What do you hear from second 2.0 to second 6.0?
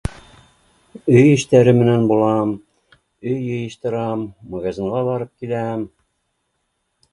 булам, өй йыйыштырам, магазинға барып киләм